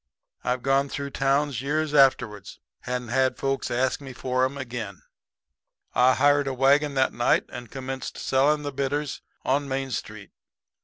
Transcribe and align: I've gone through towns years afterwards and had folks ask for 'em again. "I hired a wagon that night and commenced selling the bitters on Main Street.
I've 0.43 0.63
gone 0.63 0.89
through 0.89 1.11
towns 1.11 1.61
years 1.61 1.93
afterwards 1.93 2.59
and 2.87 3.11
had 3.11 3.37
folks 3.37 3.69
ask 3.69 4.01
for 4.15 4.43
'em 4.45 4.57
again. 4.57 5.03
"I 5.93 6.15
hired 6.15 6.47
a 6.47 6.55
wagon 6.55 6.95
that 6.95 7.13
night 7.13 7.45
and 7.49 7.69
commenced 7.69 8.17
selling 8.17 8.63
the 8.63 8.73
bitters 8.73 9.21
on 9.45 9.67
Main 9.69 9.91
Street. 9.91 10.31